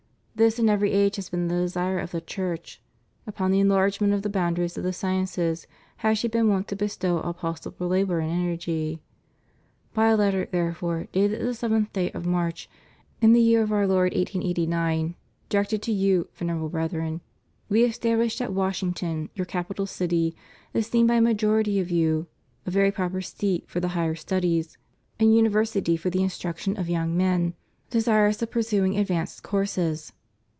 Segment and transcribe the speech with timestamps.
[0.33, 2.81] This in every age has been the desire of the Church;
[3.27, 7.19] upon the enlargement of the boundaries of the sciences has she been wont to bestow
[7.19, 9.03] all possible labor and energy.
[9.93, 12.67] By a letter, therefore, dated the seventh day of March,
[13.21, 15.13] in the year of Our Lord 1889,
[15.49, 16.29] directed to you.
[16.33, 17.21] Venerable Brethren,
[17.69, 20.35] We established at Washington, your capital city,
[20.73, 22.25] esteemed by a majority of you
[22.65, 24.79] a very proper seat for the higher studies,
[25.19, 26.79] a university for the CATHOLICITY IN THE UNITED STATES.
[26.79, 27.53] 325 instruction of young men
[27.91, 30.13] desirous of pursuing advanced courses.